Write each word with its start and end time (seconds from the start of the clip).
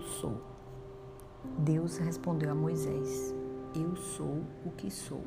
sou. 0.00 0.40
Deus 1.58 1.96
respondeu 1.98 2.50
a 2.50 2.54
Moisés: 2.54 3.34
Eu 3.74 3.96
sou 3.96 4.42
o 4.64 4.70
que 4.70 4.90
sou. 4.90 5.22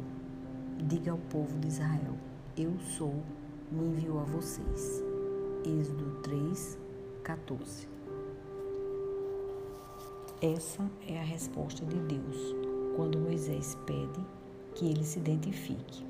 Diga 0.77 1.11
ao 1.11 1.17
povo 1.17 1.57
de 1.59 1.67
Israel: 1.67 2.15
Eu 2.55 2.77
sou, 2.79 3.23
me 3.71 3.85
enviou 3.85 4.19
a 4.19 4.23
vocês. 4.23 5.03
Êxodo 5.65 6.21
3, 6.21 6.77
14. 7.23 7.87
Essa 10.41 10.89
é 11.07 11.19
a 11.19 11.23
resposta 11.23 11.83
de 11.85 11.97
Deus 12.01 12.55
quando 12.95 13.17
Moisés 13.17 13.75
pede 13.85 14.23
que 14.75 14.87
ele 14.87 15.03
se 15.03 15.17
identifique. 15.17 16.05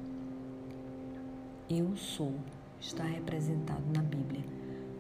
Eu 1.70 1.95
sou 1.95 2.34
está 2.80 3.04
representado 3.04 3.84
na 3.94 4.02
Bíblia 4.02 4.44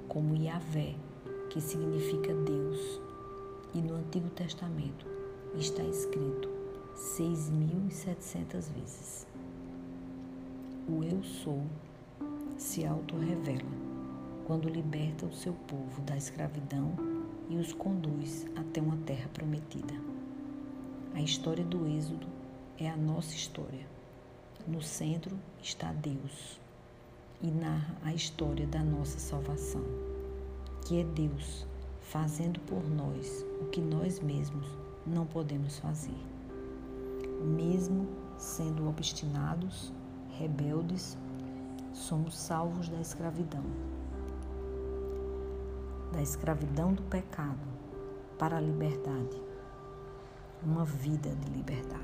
como 0.07 0.35
Yahvé, 0.35 0.95
que 1.49 1.59
significa 1.61 2.33
Deus, 2.33 3.01
e 3.75 3.81
no 3.81 3.95
Antigo 3.95 4.29
Testamento 4.29 5.05
está 5.53 5.83
escrito 5.83 6.49
6.700 6.95 8.71
vezes. 8.71 9.27
O 10.87 11.03
Eu 11.03 11.21
Sou 11.21 11.61
se 12.57 12.85
auto-revela 12.85 13.69
quando 14.47 14.69
liberta 14.69 15.25
o 15.25 15.33
seu 15.33 15.51
povo 15.67 16.01
da 16.03 16.15
escravidão 16.15 16.93
e 17.49 17.57
os 17.57 17.73
conduz 17.73 18.45
até 18.55 18.79
uma 18.79 18.95
terra 19.05 19.29
prometida. 19.33 19.93
A 21.13 21.21
história 21.21 21.63
do 21.63 21.85
Êxodo 21.85 22.27
é 22.77 22.89
a 22.89 22.95
nossa 22.95 23.35
história. 23.35 23.85
No 24.65 24.81
centro 24.81 25.37
está 25.61 25.91
Deus 25.91 26.61
e 27.41 27.47
narra 27.47 27.97
a 28.03 28.13
história 28.13 28.65
da 28.65 28.81
nossa 28.81 29.19
salvação, 29.19 29.83
que 30.87 31.01
é 31.01 31.03
Deus 31.03 31.67
fazendo 32.15 32.61
por 32.61 32.81
nós 32.91 33.45
o 33.59 33.65
que 33.65 33.81
nós 33.81 34.21
mesmos 34.21 34.65
não 35.05 35.25
podemos 35.25 35.79
fazer. 35.79 36.17
Mesmo 37.43 38.07
sendo 38.37 38.87
obstinados, 38.87 39.91
rebeldes, 40.39 41.17
somos 41.91 42.37
salvos 42.37 42.87
da 42.87 43.01
escravidão. 43.01 43.65
Da 46.13 46.21
escravidão 46.21 46.93
do 46.93 47.03
pecado 47.03 47.67
para 48.39 48.55
a 48.55 48.61
liberdade. 48.61 49.41
Uma 50.63 50.85
vida 50.85 51.35
de 51.35 51.49
liberdade. 51.51 51.94